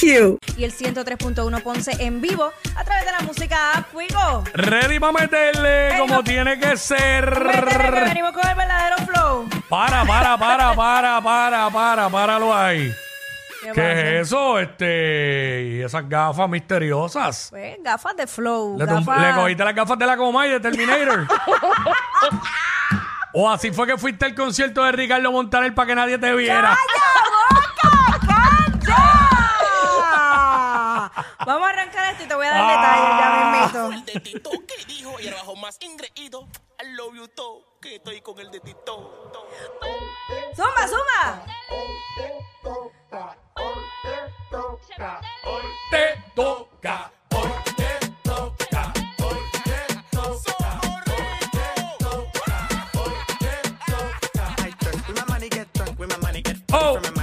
you. 0.00 0.38
Y 0.56 0.64
el 0.64 0.72
103.1 0.72 1.62
Ponce 1.62 1.92
en 1.98 2.20
vivo 2.20 2.52
a 2.76 2.84
través 2.84 3.04
de 3.06 3.12
la 3.12 3.20
música 3.20 3.72
App 3.78 3.94
Wigo. 3.94 4.44
Ready 4.54 4.98
para 4.98 5.12
meterle 5.12 5.94
como 5.98 6.16
no. 6.16 6.24
tiene 6.24 6.58
que 6.58 6.76
ser. 6.76 7.30
Métele 7.44 7.90
que 7.92 8.00
venimos 8.04 8.32
con 8.32 8.48
el 8.48 8.54
verdadero 8.56 8.96
flow. 9.06 9.48
Para, 9.68 10.04
para, 10.04 10.36
para, 10.36 10.74
para, 10.74 11.20
para, 11.20 11.70
para, 11.70 12.08
páralo 12.08 12.54
ahí. 12.54 12.92
¿Qué 13.62 13.70
¿Qué 13.72 13.92
es 14.20 14.26
eso? 14.26 14.58
Este, 14.58 15.62
y 15.78 15.82
esas 15.82 16.08
gafas 16.08 16.48
misteriosas. 16.48 17.46
Pues, 17.50 17.76
gafas 17.80 18.16
de 18.16 18.26
flow. 18.26 18.76
Le, 18.76 18.86
tum- 18.86 19.04
gafas- 19.04 19.20
le 19.28 19.34
cogiste 19.34 19.64
las 19.64 19.74
gafas 19.74 19.98
de 19.98 20.06
la 20.06 20.16
coma 20.16 20.46
y 20.48 20.50
de 20.50 20.60
Terminator. 20.60 21.28
o 23.34 23.48
así 23.50 23.70
fue 23.70 23.86
que 23.86 23.96
fuiste 23.96 24.24
al 24.26 24.34
concierto 24.34 24.82
de 24.82 24.92
Ricardo 24.92 25.30
Montaner 25.30 25.72
para 25.74 25.86
que 25.86 25.94
nadie 25.94 26.18
te 26.18 26.34
viera. 26.34 26.70
¡Calla! 26.70 27.11
Y 32.24 32.28
te 32.28 32.34
voy 32.34 32.46
a 32.46 32.50
dar 32.50 32.66
detalles 32.68 33.08
ya 33.18 33.26
Ah. 33.26 33.88
mismito. 33.88 34.12
de 34.12 34.20
Tito 34.20 34.50
que 34.66 34.84
dijo 34.86 35.20
y 35.20 35.26
el 35.28 35.34
bajo 35.34 35.56
más 35.56 35.76
ingreído. 35.80 36.48
I 36.80 36.94
love 36.94 37.14
you 37.14 37.28
todo, 37.28 37.64
que 37.80 37.96
estoy 37.96 38.20
con 38.20 38.38
el 38.40 38.50
de 38.50 38.60
Tito. 38.60 39.32
¡Zumba, 40.56 40.88
zumba! 40.88 41.44
Te 42.16 42.42
toca, 42.64 43.36
hoy 43.56 43.74
te 44.06 44.60
toca, 44.64 45.20
hoy 47.34 47.52
te 47.76 48.10
toca. 48.22 48.92
I 54.58 54.70
drink 54.80 55.08
with 55.08 55.16
my 55.18 55.26
money, 55.26 55.48
get 55.48 57.21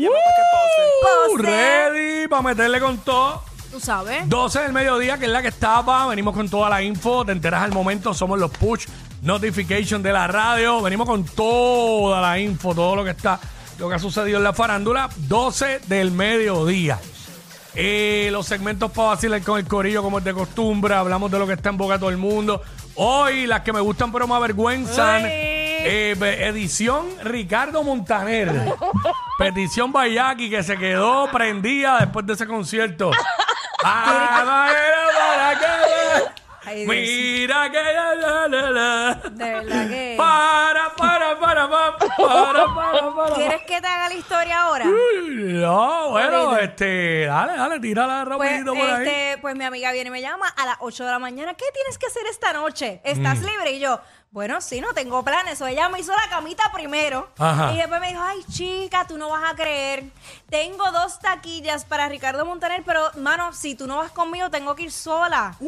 me 0.00 0.06
llama 0.06 0.16
pa' 0.24 0.32
que 0.36 0.42
pose. 0.52 0.82
Uh, 0.92 1.36
Pose. 1.36 1.50
ready 1.50 2.28
para 2.28 2.42
meterle 2.42 2.80
con 2.80 2.98
todo. 2.98 3.42
Tú 3.70 3.78
sabes. 3.78 4.28
12 4.28 4.62
del 4.62 4.72
mediodía, 4.72 5.18
que 5.18 5.26
es 5.26 5.30
la 5.30 5.42
que 5.42 5.48
estaba. 5.48 6.06
Venimos 6.08 6.34
con 6.34 6.48
toda 6.48 6.68
la 6.68 6.82
info. 6.82 7.24
Te 7.24 7.32
enteras 7.32 7.62
al 7.62 7.72
momento. 7.72 8.12
Somos 8.12 8.38
los 8.38 8.50
push 8.50 8.86
notification 9.22 10.02
de 10.02 10.12
la 10.12 10.26
radio. 10.26 10.82
Venimos 10.82 11.06
con 11.06 11.24
toda 11.24 12.20
la 12.20 12.38
info, 12.38 12.74
todo 12.74 12.96
lo 12.96 13.04
que 13.04 13.10
está, 13.10 13.38
lo 13.78 13.88
que 13.88 13.94
ha 13.94 13.98
sucedido 13.98 14.38
en 14.38 14.44
la 14.44 14.52
farándula. 14.52 15.08
12 15.16 15.82
del 15.86 16.10
mediodía. 16.10 16.98
Eh, 17.76 18.30
los 18.32 18.46
segmentos 18.46 18.90
para 18.90 19.10
vacilar 19.10 19.40
con 19.42 19.58
el 19.60 19.66
corillo, 19.68 20.02
como 20.02 20.18
es 20.18 20.24
de 20.24 20.34
costumbre. 20.34 20.94
Hablamos 20.94 21.30
de 21.30 21.38
lo 21.38 21.46
que 21.46 21.52
está 21.52 21.68
en 21.68 21.76
boca 21.76 21.94
de 21.94 22.00
todo 22.00 22.10
el 22.10 22.16
mundo. 22.16 22.60
Hoy, 22.96 23.46
las 23.46 23.60
que 23.60 23.72
me 23.72 23.80
gustan 23.80 24.10
pero 24.10 24.26
me 24.26 24.34
avergüenzan. 24.34 25.24
Ay. 25.24 25.60
Eh, 25.82 26.16
edición 26.48 27.06
Ricardo 27.22 27.84
Montaner. 27.84 28.50
Petición 29.40 29.90
Bayaki 29.90 30.50
que 30.50 30.62
se 30.62 30.76
quedó 30.76 31.30
prendida 31.32 31.96
después 32.00 32.26
de 32.26 32.34
ese 32.34 32.46
concierto. 32.46 33.10
Ah, 33.82 34.68
para 34.68 35.58
que- 35.58 36.30
Ay, 36.66 36.84
Dios. 36.84 36.88
Mira 36.88 37.70
que 37.70 37.82
la, 37.82 38.14
la, 38.14 38.46
la, 38.48 38.70
la. 38.70 39.14
De 39.30 39.54
verdad 39.54 39.88
que. 39.88 40.14
Para, 40.18 40.94
para, 40.94 41.40
para, 41.40 41.70
para, 41.70 41.96
para, 41.96 42.66
para, 42.74 43.14
para. 43.16 43.34
¿Quieres 43.36 43.62
que 43.62 43.80
te 43.80 43.86
haga 43.86 44.08
la 44.10 44.14
historia 44.14 44.60
ahora? 44.60 44.84
No, 44.84 46.10
bueno, 46.10 46.58
este, 46.58 47.24
dale, 47.24 47.56
dale, 47.56 47.80
tírala 47.80 48.22
Pues, 48.36 48.38
rapidito 48.38 48.74
por 48.74 48.90
ahí. 48.90 49.06
este, 49.08 49.38
pues 49.40 49.56
mi 49.56 49.64
amiga 49.64 49.92
viene 49.92 50.08
y 50.08 50.12
me 50.12 50.20
llama 50.20 50.46
a 50.48 50.66
las 50.66 50.76
8 50.80 51.06
de 51.06 51.10
la 51.12 51.18
mañana. 51.18 51.54
¿Qué 51.54 51.64
tienes 51.72 51.96
que 51.96 52.06
hacer 52.06 52.26
esta 52.30 52.52
noche? 52.52 53.00
¿Estás 53.02 53.38
Mm. 53.38 53.46
libre? 53.46 53.72
Y 53.72 53.80
yo, 53.80 53.98
bueno, 54.32 54.60
sí, 54.60 54.80
no 54.80 54.92
tengo 54.94 55.24
planes. 55.24 55.60
O 55.60 55.66
ella 55.66 55.88
me 55.88 55.98
hizo 56.00 56.12
la 56.12 56.28
camita 56.30 56.70
primero. 56.72 57.28
Ajá. 57.38 57.72
Y 57.72 57.76
después 57.78 58.00
me 58.00 58.08
dijo, 58.08 58.20
ay, 58.22 58.38
chica, 58.52 59.04
tú 59.08 59.18
no 59.18 59.28
vas 59.28 59.52
a 59.52 59.56
creer. 59.56 60.04
Tengo 60.48 60.90
dos 60.92 61.18
taquillas 61.18 61.84
para 61.84 62.08
Ricardo 62.08 62.46
Montaner, 62.46 62.82
pero, 62.86 63.10
mano, 63.16 63.52
si 63.52 63.74
tú 63.74 63.86
no 63.88 63.96
vas 63.96 64.12
conmigo, 64.12 64.48
tengo 64.50 64.74
que 64.76 64.84
ir 64.84 64.92
sola. 64.92 65.56
Y 65.60 65.66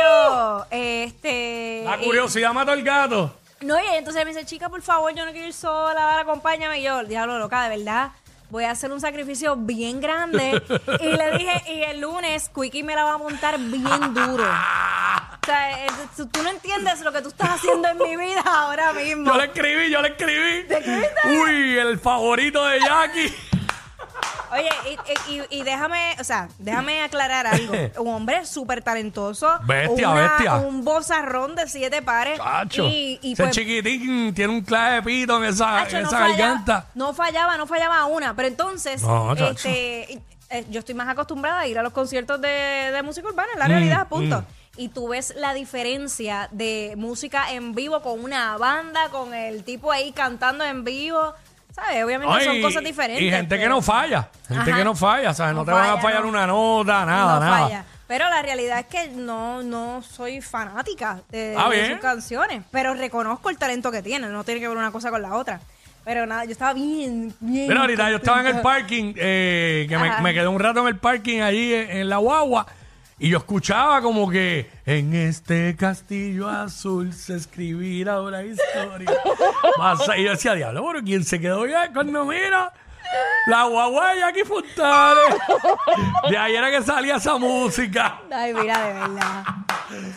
yo, 0.00 0.66
este... 0.70 1.82
La 1.84 1.98
y- 2.00 2.04
curiosidad 2.04 2.52
mató 2.54 2.72
al 2.72 2.82
gato. 2.82 3.36
no, 3.60 3.78
y 3.78 3.86
entonces 3.94 4.24
me 4.24 4.30
dice, 4.32 4.46
chica, 4.46 4.68
por 4.70 4.80
favor, 4.82 5.14
yo 5.14 5.24
no 5.26 5.32
quiero 5.32 5.46
ir 5.48 5.54
sola, 5.54 6.20
acompáñame. 6.20 6.80
Y 6.80 6.84
yo, 6.84 7.04
diablo, 7.04 7.38
loca, 7.38 7.62
de 7.68 7.76
verdad, 7.76 8.12
voy 8.48 8.64
a 8.64 8.70
hacer 8.70 8.90
un 8.90 9.00
sacrificio 9.02 9.54
bien 9.56 10.00
grande. 10.00 10.62
y 11.00 11.06
le 11.12 11.30
dije, 11.38 11.62
y 11.70 11.82
el 11.82 12.00
lunes, 12.00 12.48
Quickie 12.48 12.82
me 12.82 12.94
la 12.94 13.04
va 13.04 13.12
a 13.14 13.18
montar 13.18 13.58
bien 13.58 14.14
duro. 14.14 14.44
O 15.42 15.46
sea, 15.46 15.86
tú, 16.16 16.26
tú 16.26 16.40
no 16.42 16.50
entiendes 16.50 17.00
lo 17.00 17.10
que 17.12 17.20
tú 17.20 17.28
estás 17.28 17.48
haciendo 17.50 17.88
en 17.88 17.98
mi 17.98 18.16
vida 18.16 18.42
ahora 18.46 18.92
mismo. 18.92 19.26
Yo 19.26 19.36
le 19.36 19.46
escribí, 19.46 19.90
yo 19.90 20.00
le 20.00 20.08
escribí. 20.10 20.68
¿Te 20.68 20.78
escribiste? 20.78 21.14
Uy, 21.30 21.78
el 21.78 21.98
favorito 21.98 22.64
de 22.64 22.78
Jackie. 22.78 23.34
Oye, 24.52 24.68
y, 25.28 25.32
y- 25.32 25.60
y 25.60 25.62
déjame, 25.64 26.14
o 26.20 26.24
sea, 26.24 26.48
déjame 26.58 27.02
aclarar 27.02 27.46
algo. 27.48 27.72
Un 27.98 28.14
hombre 28.14 28.44
súper 28.46 28.82
talentoso. 28.82 29.58
Bestia, 29.64 30.10
una- 30.10 30.20
bestia. 30.20 30.54
Un 30.56 30.84
bozarrón 30.84 31.56
de 31.56 31.66
siete 31.68 32.02
pares. 32.02 32.38
Chacho. 32.38 32.84
Y, 32.84 33.18
y 33.22 33.32
Ese 33.32 33.42
pues, 33.42 33.54
chiquitín 33.56 34.32
tiene 34.34 34.52
un 34.52 34.60
clave 34.62 34.96
de 34.96 35.02
pito 35.02 35.38
en 35.38 35.44
esa, 35.50 35.88
en 35.88 36.02
no 36.02 36.08
esa 36.08 36.10
fallaba, 36.10 36.28
garganta. 36.36 36.86
no 36.94 37.14
fallaba, 37.14 37.56
no 37.56 37.66
fallaba 37.66 38.04
una. 38.04 38.36
Pero 38.36 38.46
entonces, 38.46 39.02
No, 39.02 39.32
este, 39.32 40.20
eh, 40.50 40.66
yo 40.70 40.78
estoy 40.80 40.94
más 40.94 41.08
acostumbrada 41.08 41.60
a 41.60 41.66
ir 41.66 41.78
a 41.78 41.82
los 41.82 41.92
conciertos 41.92 42.40
de, 42.40 42.48
de 42.92 43.02
música 43.02 43.26
urbana, 43.26 43.48
Mm, 43.48 43.54
es 43.54 43.58
la 43.58 43.66
realidad, 43.66 44.06
punto. 44.08 44.44
Y 44.76 44.88
tú 44.88 45.08
ves 45.08 45.34
la 45.36 45.52
diferencia 45.54 46.48
de 46.50 46.94
música 46.96 47.52
en 47.52 47.74
vivo 47.74 48.00
con 48.02 48.22
una 48.24 48.56
banda, 48.56 49.08
con 49.10 49.34
el 49.34 49.64
tipo 49.64 49.92
ahí 49.92 50.12
cantando 50.12 50.64
en 50.64 50.82
vivo. 50.84 51.34
¿Sabes? 51.74 52.04
Obviamente 52.04 52.34
Ay, 52.38 52.44
son 52.44 52.62
cosas 52.62 52.82
diferentes. 52.84 53.22
Y 53.22 53.30
gente 53.30 53.56
que 53.56 53.62
pero- 53.62 53.74
no 53.76 53.82
falla. 53.82 54.28
Gente 54.48 54.70
Ajá. 54.70 54.78
que 54.78 54.84
no 54.84 54.94
falla, 54.94 55.32
¿sabes? 55.34 55.54
No, 55.54 55.60
No 55.60 55.64
te 55.66 55.72
van 55.72 55.84
a 55.84 55.86
falla, 55.92 56.02
fallar 56.02 56.22
no. 56.22 56.28
una 56.28 56.46
nota, 56.46 57.06
nada, 57.06 57.34
no 57.34 57.40
nada. 57.40 57.58
falla. 57.64 57.84
Pero 58.06 58.28
la 58.28 58.42
realidad 58.42 58.78
es 58.80 58.86
que 58.86 59.08
no, 59.08 59.62
no 59.62 60.02
soy 60.02 60.42
fanática 60.42 61.20
de, 61.30 61.54
Ah, 61.58 61.70
de 61.70 61.88
sus 61.90 61.98
canciones. 61.98 62.62
Pero 62.70 62.92
reconozco 62.94 63.48
el 63.48 63.56
talento 63.56 63.90
que 63.90 64.02
tiene. 64.02 64.26
No 64.28 64.44
tiene 64.44 64.60
que 64.60 64.68
ver 64.68 64.76
una 64.76 64.90
cosa 64.92 65.10
con 65.10 65.22
la 65.22 65.34
otra. 65.34 65.60
Pero 66.04 66.26
nada, 66.26 66.44
yo 66.44 66.52
estaba 66.52 66.74
bien, 66.74 67.32
bien. 67.40 67.68
Mira, 67.68 67.80
ahorita 67.82 68.10
yo 68.10 68.16
estaba 68.16 68.40
en 68.40 68.56
el 68.56 68.60
parking, 68.60 69.14
eh, 69.16 69.86
que 69.88 69.96
me, 69.96 70.34
quedé 70.34 70.48
un 70.48 70.58
rato 70.60 70.80
en 70.80 70.88
el 70.88 70.98
parking 70.98 71.40
allí 71.40 71.72
en, 71.72 71.90
en 71.90 72.08
la 72.10 72.16
guagua, 72.18 72.66
y 73.22 73.30
yo 73.30 73.38
escuchaba 73.38 74.02
como 74.02 74.28
que 74.28 74.68
en 74.84 75.14
este 75.14 75.74
castillo 75.76 76.48
azul 76.48 77.12
se 77.12 77.36
escribirá 77.36 78.20
una 78.20 78.42
historia. 78.42 79.10
Y 80.16 80.24
yo 80.24 80.30
decía, 80.30 80.54
diablo, 80.54 80.84
pero 80.86 81.02
¿quién 81.04 81.24
se 81.24 81.40
quedó 81.40 81.66
ya 81.66 81.92
cuando 81.92 82.24
mira? 82.24 82.72
La 83.46 83.64
guagua 83.64 84.14
de 84.14 84.20
Jackie 84.20 84.44
Fontane. 84.44 85.20
De 86.30 86.36
ahí 86.38 86.54
era 86.56 86.70
que 86.70 86.82
salía 86.82 87.16
esa 87.16 87.36
música. 87.36 88.20
Ay, 88.30 88.54
mira, 88.54 88.86
de 88.86 88.92
verdad. 88.94 89.44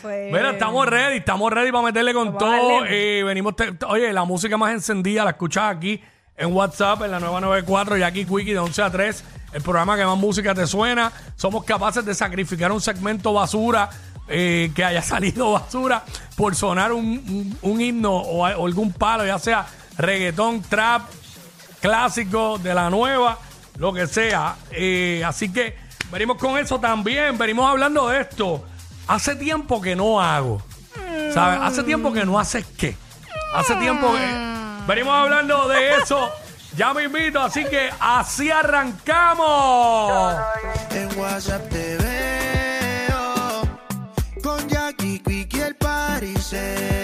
Fue- 0.00 0.30
Mira, 0.32 0.50
estamos 0.50 0.86
ready, 0.86 1.16
estamos 1.18 1.52
ready 1.52 1.72
para 1.72 1.84
meterle 1.84 2.14
con 2.14 2.26
Vamos 2.26 2.38
todo. 2.38 2.80
darle. 2.82 3.18
Eh, 3.20 3.24
venimos, 3.24 3.56
te- 3.56 3.74
oye, 3.86 4.12
la 4.12 4.24
música 4.24 4.56
más 4.56 4.72
encendida 4.72 5.24
la 5.24 5.30
escuchas 5.30 5.74
aquí 5.76 6.00
en 6.36 6.52
WhatsApp, 6.54 7.02
en 7.02 7.10
la 7.10 7.18
nueva 7.20 7.40
94, 7.40 7.96
Jackie 7.96 8.24
Quickie 8.24 8.52
de 8.52 8.58
11 8.60 8.82
a 8.82 8.90
3, 8.90 9.24
el 9.54 9.62
programa 9.62 9.96
que 9.96 10.04
más 10.04 10.18
música 10.18 10.54
te 10.54 10.66
suena. 10.66 11.10
Somos 11.36 11.64
capaces 11.64 12.04
de 12.04 12.14
sacrificar 12.14 12.70
un 12.72 12.80
segmento 12.82 13.32
basura. 13.32 13.88
eh, 14.28 14.70
que 14.74 14.82
haya 14.84 15.02
salido 15.14 15.52
basura 15.52 16.02
por 16.36 16.54
sonar 16.56 16.92
un, 16.92 17.04
un- 17.04 17.58
un 17.60 17.80
himno 17.80 18.10
o, 18.12 18.44
algún 18.46 18.90
palo, 18.92 19.24
ya 19.26 19.38
sea 19.38 19.66
reggaetón, 19.98 20.62
trap, 20.62 21.02
clásico 21.80 22.58
de 22.58 22.74
la 22.74 22.90
nueva, 22.90 23.38
lo 23.78 23.92
que 23.92 24.06
sea. 24.06 24.56
Eh, 24.70 25.22
así 25.26 25.52
que 25.52 25.76
venimos 26.10 26.38
con 26.38 26.58
eso 26.58 26.78
también, 26.80 27.36
venimos 27.38 27.68
hablando 27.68 28.08
de 28.08 28.20
esto. 28.22 28.64
Hace 29.06 29.36
tiempo 29.36 29.80
que 29.80 29.94
no 29.94 30.20
hago. 30.20 30.62
¿Sabes? 31.34 31.58
Hace 31.62 31.82
tiempo 31.82 32.12
que 32.12 32.24
no 32.24 32.38
haces 32.38 32.64
qué. 32.78 32.96
Hace 33.54 33.74
tiempo 33.76 34.12
que... 34.14 34.54
Venimos 34.86 35.14
hablando 35.14 35.68
de 35.68 35.96
eso. 35.96 36.30
Ya 36.76 36.92
me 36.92 37.04
invito, 37.04 37.40
así 37.40 37.64
que 37.64 37.88
así 38.00 38.50
arrancamos. 38.50 40.34
En 40.90 41.18
WhatsApp 41.18 41.68
te 41.68 41.96
veo 41.98 43.62
con 44.42 44.68
Jackie 44.68 45.20
Quickie 45.20 45.62
el 45.62 45.76
pariseo. 45.76 47.03